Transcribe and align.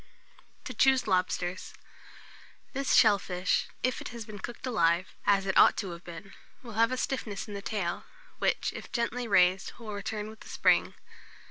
TO 0.65 0.73
CHOOSE 0.73 1.05
LOBSTERS. 1.05 1.73
This 2.73 2.95
shell 2.95 3.19
fish, 3.19 3.67
if 3.83 4.01
it 4.01 4.07
has 4.07 4.25
been 4.25 4.39
cooked 4.39 4.65
alive, 4.65 5.13
as 5.27 5.45
it 5.45 5.55
ought 5.55 5.77
to 5.77 5.91
have 5.91 6.03
been, 6.03 6.33
will 6.63 6.73
have 6.73 6.91
a 6.91 6.97
stiffness 6.97 7.47
in 7.47 7.53
the 7.53 7.61
tail, 7.61 8.05
which, 8.39 8.73
if 8.73 8.91
gently 8.91 9.27
raised, 9.27 9.73
will 9.77 9.93
return 9.93 10.27
with 10.27 10.43
a 10.43 10.49
spring. 10.49 10.95